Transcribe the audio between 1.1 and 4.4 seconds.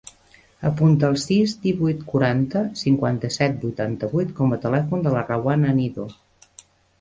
el sis, divuit, quaranta, cinquanta-set, vuitanta-vuit